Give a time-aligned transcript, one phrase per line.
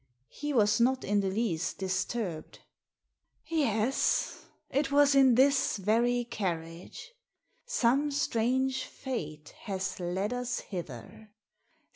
[0.31, 2.57] He was not in the least disturbed.
[3.45, 7.13] "Yes, it was in this very carriage.
[7.67, 11.29] Some strange fate has led us hither.